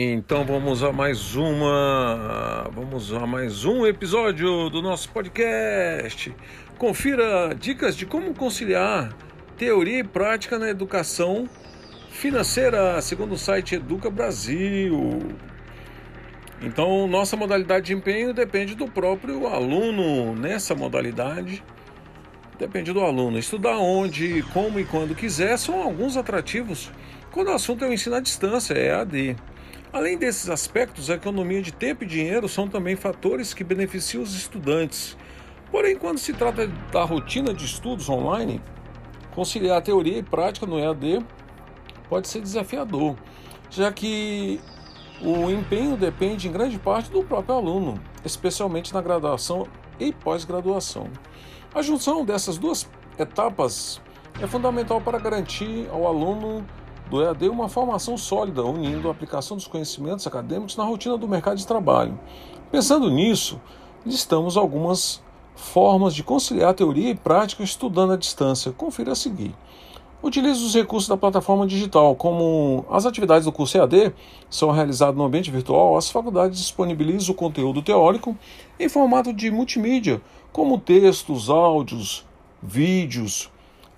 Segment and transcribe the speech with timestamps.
[0.00, 6.32] Então vamos a mais uma, vamos a mais um episódio do nosso podcast.
[6.78, 9.12] Confira dicas de como conciliar
[9.56, 11.48] teoria e prática na educação
[12.12, 15.34] financeira, segundo o site Educa Brasil.
[16.62, 20.32] Então, nossa modalidade de empenho depende do próprio aluno.
[20.36, 21.60] Nessa modalidade,
[22.56, 23.36] depende do aluno.
[23.36, 26.88] Estudar onde, como e quando quiser são alguns atrativos
[27.30, 29.36] quando o assunto é o ensino à distância, é AD.
[29.90, 34.34] Além desses aspectos, a economia de tempo e dinheiro são também fatores que beneficiam os
[34.34, 35.16] estudantes.
[35.70, 38.60] Porém, quando se trata da rotina de estudos online,
[39.34, 41.24] conciliar teoria e prática no EAD
[42.08, 43.16] pode ser desafiador,
[43.70, 44.60] já que
[45.22, 49.66] o empenho depende em grande parte do próprio aluno, especialmente na graduação
[49.98, 51.08] e pós-graduação.
[51.74, 54.00] A junção dessas duas etapas
[54.40, 56.64] é fundamental para garantir ao aluno
[57.10, 61.56] do EAD uma formação sólida, unindo a aplicação dos conhecimentos acadêmicos na rotina do mercado
[61.56, 62.18] de trabalho.
[62.70, 63.60] Pensando nisso,
[64.04, 65.22] listamos algumas
[65.56, 68.72] formas de conciliar teoria e prática estudando à distância.
[68.72, 69.54] Confira a seguir.
[70.20, 74.12] Utilize os recursos da plataforma digital, como as atividades do curso EAD
[74.50, 78.36] são realizadas no ambiente virtual, as faculdades disponibilizam o conteúdo teórico
[78.80, 80.20] em formato de multimídia,
[80.52, 82.26] como textos, áudios,
[82.60, 83.48] vídeos,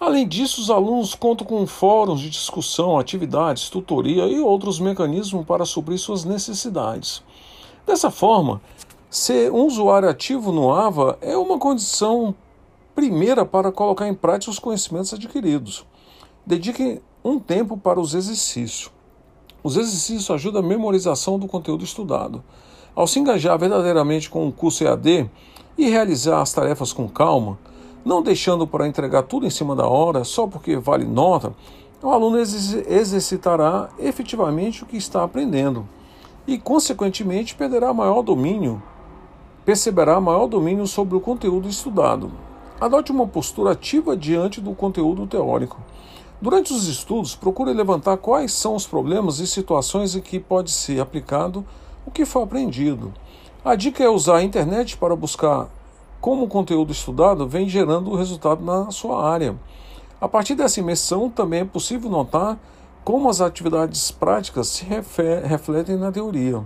[0.00, 5.66] Além disso, os alunos contam com fóruns de discussão, atividades, tutoria e outros mecanismos para
[5.66, 7.22] suprir suas necessidades.
[7.86, 8.62] Dessa forma,
[9.10, 12.34] ser um usuário ativo no AVA é uma condição
[12.94, 15.84] primeira para colocar em prática os conhecimentos adquiridos.
[16.46, 18.90] Dediquem um tempo para os exercícios.
[19.62, 22.42] Os exercícios ajudam a memorização do conteúdo estudado.
[22.94, 25.28] Ao se engajar verdadeiramente com o curso EAD
[25.76, 27.58] e realizar as tarefas com calma,
[28.04, 31.52] não deixando para entregar tudo em cima da hora só porque vale nota,
[32.02, 35.86] o aluno exercitará efetivamente o que está aprendendo
[36.46, 38.82] e, consequentemente, perderá maior domínio,
[39.64, 42.30] perceberá maior domínio sobre o conteúdo estudado.
[42.80, 45.78] Adote uma postura ativa diante do conteúdo teórico.
[46.40, 50.98] Durante os estudos, procure levantar quais são os problemas e situações em que pode ser
[50.98, 51.62] aplicado
[52.06, 53.12] o que foi aprendido.
[53.62, 55.68] A dica é usar a internet para buscar
[56.20, 59.56] como o conteúdo estudado vem gerando o resultado na sua área.
[60.20, 62.58] A partir dessa imersão, também é possível notar
[63.02, 66.62] como as atividades práticas se refletem na teoria.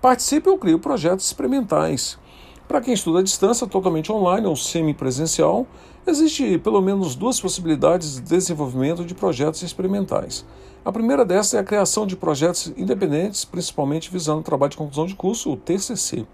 [0.00, 2.18] Participe ou crie projetos experimentais.
[2.66, 5.66] Para quem estuda à distância, totalmente online ou semipresencial,
[6.06, 10.46] existe pelo menos duas possibilidades de desenvolvimento de projetos experimentais.
[10.84, 15.06] A primeira dessas é a criação de projetos independentes, principalmente visando o trabalho de conclusão
[15.06, 16.26] de curso, o TCC.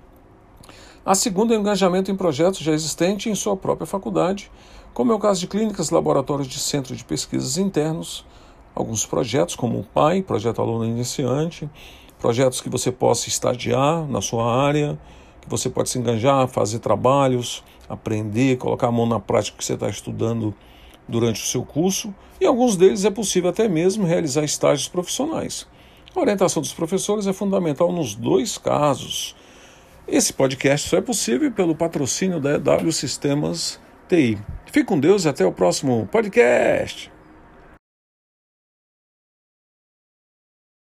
[1.07, 4.51] A segunda é o engajamento em projetos já existentes em sua própria faculdade,
[4.95, 8.25] como é o caso de clínicas, laboratórios de centro de pesquisas internos,
[8.75, 11.69] alguns projetos como o PAI, Projeto Aluno Iniciante,
[12.19, 14.99] projetos que você possa estagiar na sua área,
[15.43, 19.75] que você pode se engajar, fazer trabalhos, aprender, colocar a mão na prática que você
[19.75, 20.55] está estudando
[21.07, 25.67] durante o seu curso, e alguns deles é possível até mesmo realizar estágios profissionais.
[26.17, 29.37] A orientação dos professores é fundamental nos dois casos
[30.07, 34.39] esse podcast só é possível pelo patrocínio da W Sistemas TI.
[34.67, 37.14] Fique com Deus e até o próximo podcast.